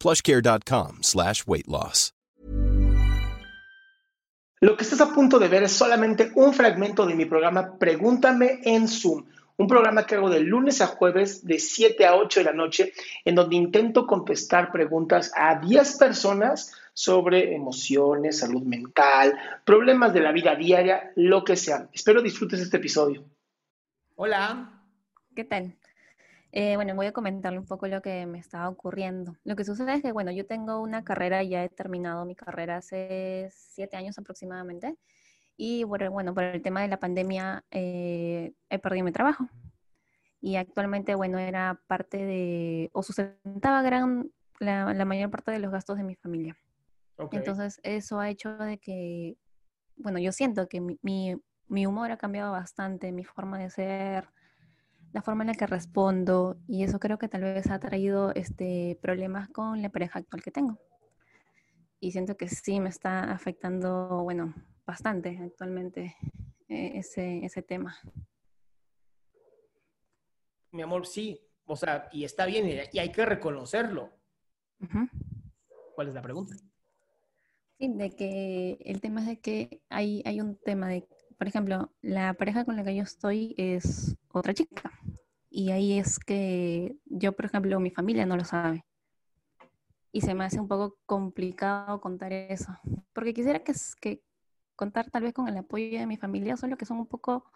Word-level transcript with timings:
plushcare.com 0.00 1.02
slash 1.02 1.44
weight 1.46 1.68
loss. 1.68 2.12
Lo 4.62 4.76
que 4.76 4.84
estás 4.84 5.00
a 5.00 5.14
punto 5.14 5.38
de 5.38 5.48
ver 5.48 5.62
es 5.62 5.72
solamente 5.72 6.32
un 6.34 6.52
fragmento 6.52 7.06
de 7.06 7.14
mi 7.14 7.24
programa 7.24 7.78
Pregúntame 7.78 8.60
en 8.64 8.88
Zoom, 8.88 9.24
un 9.56 9.66
programa 9.66 10.04
que 10.04 10.16
hago 10.16 10.28
de 10.28 10.40
lunes 10.40 10.82
a 10.82 10.86
jueves 10.86 11.46
de 11.46 11.58
7 11.58 12.04
a 12.04 12.16
8 12.16 12.40
de 12.40 12.44
la 12.44 12.52
noche, 12.52 12.92
en 13.24 13.36
donde 13.36 13.56
intento 13.56 14.06
contestar 14.06 14.70
preguntas 14.70 15.32
a 15.34 15.58
10 15.60 15.96
personas 15.96 16.74
sobre 16.92 17.54
emociones, 17.54 18.40
salud 18.40 18.60
mental, 18.60 19.34
problemas 19.64 20.12
de 20.12 20.20
la 20.20 20.32
vida 20.32 20.54
diaria, 20.54 21.10
lo 21.16 21.42
que 21.42 21.56
sea. 21.56 21.88
Espero 21.94 22.20
disfrutes 22.20 22.60
este 22.60 22.76
episodio. 22.76 23.24
Hola. 24.16 24.82
¿Qué 25.34 25.44
tal? 25.44 25.79
Eh, 26.52 26.74
bueno, 26.76 26.94
voy 26.94 27.06
a 27.06 27.12
comentarle 27.12 27.58
un 27.58 27.66
poco 27.66 27.86
lo 27.86 28.02
que 28.02 28.26
me 28.26 28.38
estaba 28.38 28.68
ocurriendo. 28.68 29.36
Lo 29.44 29.54
que 29.54 29.64
sucede 29.64 29.94
es 29.94 30.02
que, 30.02 30.12
bueno, 30.12 30.32
yo 30.32 30.46
tengo 30.46 30.80
una 30.80 31.04
carrera, 31.04 31.42
ya 31.44 31.62
he 31.62 31.68
terminado 31.68 32.24
mi 32.24 32.34
carrera 32.34 32.78
hace 32.78 33.48
siete 33.52 33.96
años 33.96 34.18
aproximadamente, 34.18 34.96
y 35.56 35.84
bueno, 35.84 36.10
bueno 36.10 36.34
por 36.34 36.42
el 36.44 36.62
tema 36.62 36.82
de 36.82 36.88
la 36.88 36.98
pandemia 36.98 37.64
eh, 37.70 38.52
he 38.68 38.78
perdido 38.78 39.04
mi 39.04 39.12
trabajo. 39.12 39.48
Y 40.40 40.56
actualmente, 40.56 41.14
bueno, 41.14 41.38
era 41.38 41.80
parte 41.86 42.16
de, 42.16 42.90
o 42.94 43.02
sustentaba 43.02 43.82
gran, 43.82 44.32
la, 44.58 44.92
la 44.94 45.04
mayor 45.04 45.30
parte 45.30 45.50
de 45.50 45.58
los 45.58 45.70
gastos 45.70 45.98
de 45.98 46.02
mi 46.02 46.16
familia. 46.16 46.56
Okay. 47.16 47.38
Entonces, 47.38 47.78
eso 47.82 48.18
ha 48.18 48.30
hecho 48.30 48.56
de 48.56 48.78
que, 48.78 49.36
bueno, 49.96 50.18
yo 50.18 50.32
siento 50.32 50.66
que 50.66 50.80
mi, 50.80 50.98
mi, 51.02 51.36
mi 51.68 51.86
humor 51.86 52.10
ha 52.10 52.16
cambiado 52.16 52.52
bastante, 52.52 53.12
mi 53.12 53.24
forma 53.24 53.58
de 53.58 53.68
ser, 53.68 54.30
la 55.12 55.22
forma 55.22 55.42
en 55.42 55.48
la 55.48 55.54
que 55.54 55.66
respondo 55.66 56.58
y 56.68 56.84
eso 56.84 57.00
creo 57.00 57.18
que 57.18 57.28
tal 57.28 57.42
vez 57.42 57.70
ha 57.70 57.78
traído 57.78 58.32
este, 58.34 58.98
problemas 59.02 59.48
con 59.48 59.82
la 59.82 59.88
pareja 59.88 60.20
actual 60.20 60.42
que 60.42 60.50
tengo. 60.50 60.78
Y 61.98 62.12
siento 62.12 62.36
que 62.36 62.48
sí 62.48 62.80
me 62.80 62.88
está 62.88 63.30
afectando, 63.32 64.22
bueno, 64.22 64.54
bastante 64.86 65.38
actualmente 65.42 66.16
eh, 66.68 66.92
ese, 66.94 67.44
ese 67.44 67.62
tema. 67.62 67.96
Mi 70.70 70.82
amor, 70.82 71.06
sí. 71.06 71.40
O 71.66 71.76
sea, 71.76 72.08
y 72.10 72.24
está 72.24 72.46
bien 72.46 72.66
y 72.92 72.98
hay 72.98 73.12
que 73.12 73.24
reconocerlo. 73.24 74.10
Uh 74.80 74.86
-huh. 74.86 75.10
¿Cuál 75.94 76.08
es 76.08 76.14
la 76.14 76.22
pregunta? 76.22 76.56
Sí, 77.78 77.92
de 77.94 78.10
que 78.10 78.78
el 78.80 79.00
tema 79.00 79.20
es 79.20 79.26
de 79.26 79.40
que 79.40 79.82
hay, 79.88 80.22
hay 80.24 80.40
un 80.40 80.56
tema 80.56 80.88
de 80.88 81.06
por 81.40 81.48
ejemplo, 81.48 81.90
la 82.02 82.34
pareja 82.34 82.66
con 82.66 82.76
la 82.76 82.84
que 82.84 82.94
yo 82.94 83.02
estoy 83.02 83.54
es 83.56 84.14
otra 84.30 84.52
chica. 84.52 84.92
Y 85.48 85.70
ahí 85.70 85.98
es 85.98 86.18
que 86.18 86.98
yo, 87.06 87.32
por 87.32 87.46
ejemplo, 87.46 87.80
mi 87.80 87.90
familia 87.90 88.26
no 88.26 88.36
lo 88.36 88.44
sabe. 88.44 88.84
Y 90.12 90.20
se 90.20 90.34
me 90.34 90.44
hace 90.44 90.60
un 90.60 90.68
poco 90.68 90.98
complicado 91.06 91.98
contar 92.02 92.34
eso. 92.34 92.78
Porque 93.14 93.32
quisiera 93.32 93.60
que, 93.60 93.72
que 94.02 94.22
contar 94.76 95.10
tal 95.10 95.22
vez 95.22 95.32
con 95.32 95.48
el 95.48 95.56
apoyo 95.56 95.98
de 95.98 96.06
mi 96.06 96.18
familia, 96.18 96.58
solo 96.58 96.76
que 96.76 96.84
son 96.84 96.98
un 96.98 97.06
poco 97.06 97.50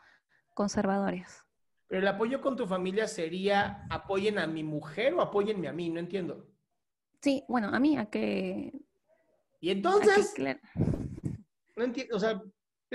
conservadores. 0.55 1.45
Pero 1.87 2.01
el 2.01 2.09
apoyo 2.09 2.41
con 2.41 2.57
tu 2.57 2.67
familia 2.67 3.07
sería 3.07 3.87
apoyen 3.91 4.39
a 4.39 4.47
mi 4.47 4.65
mujer 4.65 5.13
o 5.13 5.21
apóyenme 5.21 5.69
a 5.69 5.75
mí, 5.75 5.91
no 5.91 6.01
entiendo. 6.01 6.49
Sí, 7.21 7.45
bueno, 7.49 7.69
a 7.69 7.79
mí, 7.79 7.99
a 7.99 8.07
que... 8.07 8.73
Y 9.61 9.69
entonces... 9.69 10.31
A 10.31 10.35
que, 10.35 10.43
claro. 10.43 10.61
No 11.77 11.83
entiendo, 11.83 12.17
o 12.17 12.21
sea, 12.21 12.41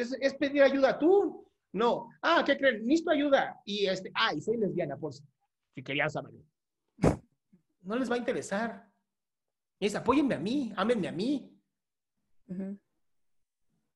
es, 0.02 0.14
es, 0.20 0.34
pedir 0.36 0.64
ayuda 0.64 0.98
tú. 0.98 1.46
No. 1.72 2.10
Ah, 2.22 2.44
¿qué 2.46 2.58
creen? 2.58 2.86
Necesito 2.86 3.12
ayuda. 3.12 3.60
Y 3.66 3.86
este, 3.86 4.12
ah, 4.16 4.34
y 4.34 4.42
soy 4.42 4.58
lesbiana, 4.58 4.98
por 4.98 5.14
si, 5.14 5.24
querían 5.84 6.10
saberlo. 6.10 6.44
No 7.82 7.96
les 7.96 8.10
va 8.10 8.16
a 8.16 8.20
interesar. 8.20 8.88
Es 9.80 9.96
apóyenme 9.96 10.36
a 10.36 10.40
mí, 10.40 10.74
ámenme 10.76 11.08
a 11.08 11.12
mí. 11.12 11.56
Uh 12.48 12.54
-huh. 12.54 12.80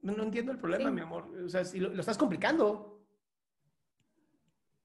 no, 0.01 0.13
no, 0.13 0.23
entiendo 0.23 0.51
el 0.51 0.59
problema, 0.59 0.89
sí. 0.89 0.95
mi 0.95 1.01
amor. 1.01 1.35
O 1.43 1.49
sea, 1.49 1.65
si 1.65 1.79
lo, 1.79 1.89
lo 1.89 1.99
estás 1.99 2.17
complicando. 2.17 2.93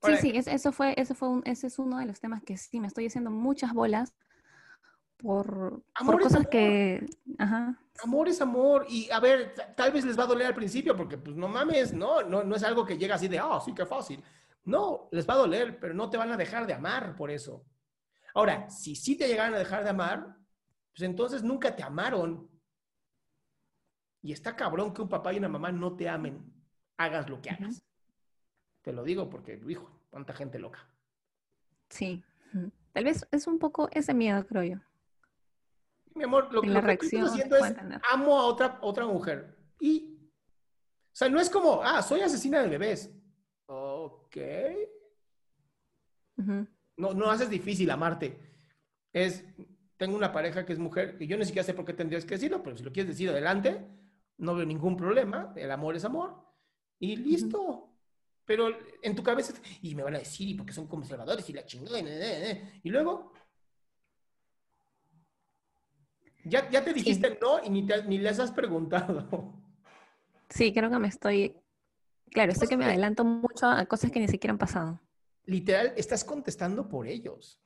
Sí, 0.02 0.16
sí, 0.16 0.32
eso 0.34 0.72
fue, 0.72 0.94
eso 0.96 1.14
fue 1.14 1.28
un, 1.28 1.42
ese 1.44 1.66
es 1.66 1.78
uno 1.78 1.98
de 1.98 2.06
los 2.06 2.20
temas 2.20 2.42
que 2.42 2.56
sí 2.56 2.80
me 2.80 2.86
estoy 2.86 3.06
haciendo 3.06 3.30
muchas 3.30 3.74
bolas 3.74 4.14
por, 5.18 5.82
por 6.04 6.20
cosas 6.20 6.46
que. 6.46 7.04
Ajá. 7.38 7.78
Amor 8.02 8.28
es 8.28 8.40
amor. 8.40 8.86
Y 8.88 9.10
a 9.10 9.20
ver, 9.20 9.54
tal 9.76 9.92
vez 9.92 10.04
les 10.04 10.18
va 10.18 10.22
a 10.24 10.28
doler 10.28 10.46
al 10.46 10.54
principio, 10.54 10.96
porque 10.96 11.18
pues 11.18 11.36
no 11.36 11.48
mames, 11.48 11.92
no, 11.92 12.22
no, 12.22 12.44
no 12.44 12.56
es 12.56 12.62
algo 12.62 12.86
que 12.86 12.96
llega 12.96 13.16
así 13.16 13.28
de, 13.28 13.38
ah, 13.38 13.56
oh, 13.56 13.60
sí, 13.60 13.74
qué 13.74 13.84
fácil. 13.84 14.22
No, 14.64 15.08
les 15.10 15.28
va 15.28 15.34
a 15.34 15.38
doler, 15.38 15.78
pero 15.80 15.94
no 15.94 16.08
te 16.08 16.16
van 16.16 16.30
a 16.30 16.36
dejar 16.36 16.66
de 16.66 16.74
amar 16.74 17.16
por 17.16 17.30
eso. 17.30 17.64
Ahora, 18.34 18.70
si 18.70 18.94
sí 18.94 19.16
te 19.16 19.26
llegaran 19.26 19.54
a 19.54 19.58
dejar 19.58 19.82
de 19.82 19.90
amar, 19.90 20.36
pues 20.94 21.02
entonces 21.02 21.42
nunca 21.42 21.74
te 21.74 21.82
amaron. 21.82 22.48
Y 24.22 24.32
está 24.32 24.54
cabrón 24.54 24.92
que 24.92 25.02
un 25.02 25.08
papá 25.08 25.32
y 25.32 25.38
una 25.38 25.48
mamá 25.48 25.72
no 25.72 25.96
te 25.96 26.08
amen, 26.08 26.52
hagas 26.96 27.28
lo 27.28 27.40
que 27.40 27.50
hagas. 27.50 27.76
Uh 27.76 27.80
-huh. 27.80 27.84
Te 28.82 28.92
lo 28.92 29.02
digo 29.02 29.28
porque, 29.28 29.60
hijo, 29.68 29.90
cuánta 30.10 30.32
gente 30.32 30.58
loca. 30.58 30.88
Sí. 31.88 32.22
Tal 32.92 33.04
vez 33.04 33.26
es 33.30 33.46
un 33.46 33.58
poco 33.58 33.88
ese 33.92 34.14
miedo, 34.14 34.46
creo 34.46 34.62
yo. 34.62 34.76
Mi 36.14 36.24
amor, 36.24 36.52
lo, 36.52 36.62
lo 36.62 36.82
que 36.82 36.92
estoy 36.92 37.22
diciendo 37.22 37.56
es, 37.56 37.74
amo 38.10 38.38
a 38.38 38.46
otra, 38.46 38.78
otra 38.82 39.06
mujer. 39.06 39.56
Y, 39.80 40.19
o 40.24 41.14
sea, 41.14 41.28
no 41.28 41.41
es 41.41 41.48
como, 41.48 41.82
ah, 41.82 42.02
soy 42.02 42.20
asesina 42.20 42.62
de 42.62 42.69
bebés. 42.69 43.14
Ok. 43.66 44.36
Uh 46.37 46.43
-huh. 46.43 46.69
No, 46.96 47.14
no 47.14 47.31
haces 47.31 47.50
difícil 47.50 47.90
amarte. 47.90 48.38
Es, 49.12 49.44
tengo 49.96 50.16
una 50.16 50.32
pareja 50.32 50.64
que 50.64 50.72
es 50.72 50.78
mujer, 50.78 51.16
y 51.20 51.26
yo 51.26 51.37
ni 51.37 51.44
siquiera 51.44 51.64
sé 51.64 51.75
por 51.75 51.84
qué 51.84 51.93
tendrías 51.93 52.25
que 52.25 52.34
decirlo, 52.34 52.62
pero 52.62 52.76
si 52.76 52.84
lo 52.84 52.93
quieres 52.93 53.10
decir 53.10 53.31
adelante, 53.31 53.87
no 54.38 54.55
veo 54.55 54.66
ningún 54.66 54.96
problema. 54.96 55.52
El 55.56 55.70
amor 55.70 55.96
es 55.96 56.05
amor. 56.05 56.44
Y 56.99 57.16
listo. 57.16 57.60
Uh 57.60 57.69
-huh. 57.69 57.88
Pero 58.44 58.69
en 59.02 59.14
tu 59.14 59.22
cabeza, 59.22 59.52
y 59.82 59.94
me 59.94 60.02
van 60.02 60.14
a 60.14 60.20
decir, 60.20 60.49
y 60.49 60.55
porque 60.55 60.72
son 60.72 60.87
conservadores, 60.87 61.49
y 61.50 61.52
la 61.52 61.66
chingada, 61.66 61.99
y 62.00 62.88
luego, 62.88 63.34
Ya, 66.48 66.68
ya 66.70 66.82
te 66.84 66.92
dijiste 66.92 67.28
sí. 67.28 67.38
no 67.40 67.62
y 67.62 67.70
ni, 67.70 67.86
te, 67.86 68.04
ni 68.04 68.18
les 68.18 68.38
has 68.38 68.50
preguntado. 68.52 69.54
Sí, 70.48 70.72
creo 70.72 70.90
que 70.90 70.98
me 70.98 71.08
estoy... 71.08 71.54
Claro, 72.30 72.54
sé 72.54 72.66
que 72.66 72.76
me 72.76 72.84
adelanto 72.84 73.24
mucho 73.24 73.66
a 73.66 73.86
cosas 73.86 74.10
que 74.10 74.20
ni 74.20 74.28
siquiera 74.28 74.52
han 74.52 74.58
pasado. 74.58 75.00
Literal, 75.44 75.92
estás 75.96 76.24
contestando 76.24 76.88
por 76.88 77.06
ellos. 77.06 77.60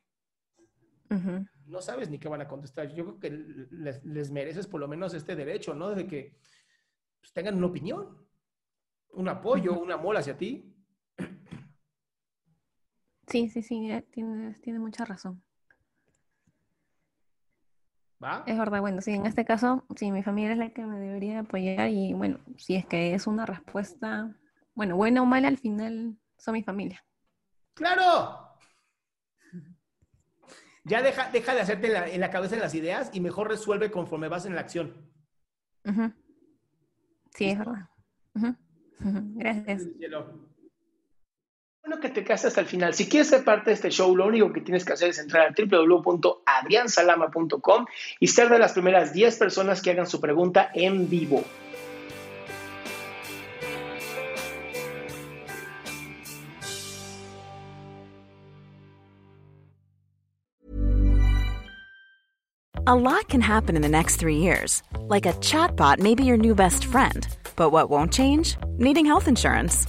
Uh 1.11 1.15
-huh. 1.15 1.51
No 1.67 1.81
sabes 1.81 2.09
ni 2.09 2.19
qué 2.19 2.29
van 2.29 2.41
a 2.41 2.49
contestar. 2.49 2.93
Yo 2.95 3.05
creo 3.05 3.19
que 3.19 3.31
les, 3.31 4.05
les 4.05 4.31
mereces 4.31 4.67
por 4.67 4.81
lo 4.81 4.89
menos 4.89 5.15
este 5.15 5.35
derecho, 5.35 5.75
¿no? 5.75 5.91
De 5.91 6.07
que 6.07 6.39
pues, 7.21 7.33
tengan 7.33 7.57
una 7.57 7.67
opinión, 7.67 8.25
un 9.11 9.29
apoyo, 9.29 9.73
uh 9.73 9.77
-huh. 9.77 9.83
un 9.83 9.93
amor 9.93 10.17
hacia 10.17 10.37
ti. 10.37 10.75
Sí, 13.27 13.49
sí, 13.49 13.63
sí, 13.63 13.89
tiene, 14.11 14.55
tiene 14.61 14.79
mucha 14.79 15.05
razón. 15.05 15.43
¿Va? 18.23 18.45
Es 18.47 18.57
verdad, 18.57 18.81
bueno, 18.81 19.01
sí, 19.01 19.13
en 19.13 19.27
este 19.27 19.45
caso, 19.45 19.85
sí, 19.97 20.13
mi 20.13 20.23
familia 20.23 20.53
es 20.53 20.59
la 20.59 20.71
que 20.71 20.85
me 20.85 20.99
debería 20.99 21.41
apoyar 21.41 21.89
y 21.91 22.13
bueno, 22.15 22.39
si 22.57 22.77
es 22.77 22.87
que 22.87 23.15
es 23.15 23.27
una 23.27 23.47
respuesta, 23.47 24.35
bueno, 24.75 24.97
buena 24.97 25.23
o 25.23 25.27
mala, 25.27 25.49
al 25.49 25.59
final 25.59 26.17
son 26.39 26.55
mi 26.55 26.63
familia. 26.63 27.05
¡Claro! 27.75 28.49
Ya 30.85 31.01
deja, 31.01 31.31
deja 31.31 31.55
de 31.55 31.61
hacerte 31.61 31.87
en 31.87 31.93
la, 31.93 32.09
en 32.09 32.21
la 32.21 32.31
cabeza 32.31 32.57
las 32.57 32.75
ideas 32.75 33.11
y 33.13 33.21
mejor 33.21 33.49
resuelve 33.49 33.91
conforme 33.91 34.29
vas 34.29 34.47
en 34.47 34.55
la 34.55 34.61
acción. 34.61 35.11
Sí, 37.35 37.51
es 37.51 37.59
verdad. 37.59 37.89
Gracias. 39.01 39.89
Bueno 41.85 42.01
que 42.01 42.11
te 42.11 42.23
quedaste 42.23 42.47
hasta 42.47 42.61
el 42.61 42.69
final. 42.69 42.95
Si 42.95 43.09
quieres 43.09 43.29
ser 43.29 43.43
parte 43.43 43.71
de 43.71 43.75
este 43.75 43.91
show, 43.91 44.17
lo 44.17 44.27
único 44.27 44.53
que 44.53 44.61
tienes 44.61 44.85
que 44.85 44.93
hacer 44.93 45.09
es 45.09 45.19
entrar 45.19 45.49
a 45.49 45.53
www.adriansalama.com 45.53 47.87
y 48.21 48.29
ser 48.29 48.49
de 48.51 48.61
las 48.61 48.73
primeras 48.73 49.13
10 49.13 49.37
personas 49.37 49.83
que 49.83 49.91
hagan 49.91 50.07
su 50.07 50.21
pregunta 50.21 50.71
en 50.75 51.11
vivo. 51.11 51.43
A 62.85 62.95
lot 62.95 63.29
can 63.29 63.41
happen 63.41 63.75
in 63.75 63.83
the 63.83 63.89
next 63.89 64.17
three 64.17 64.39
years. 64.39 64.85
Like 65.09 65.27
a 65.27 65.33
chatbot 65.35 65.99
may 65.99 66.15
be 66.15 66.25
your 66.25 66.37
new 66.37 66.55
best 66.55 66.85
friend. 66.85 67.27
But 67.57 67.71
what 67.71 67.91
won't 67.91 68.13
change? 68.13 68.57
Needing 68.79 69.07
health 69.07 69.27
insurance. 69.27 69.89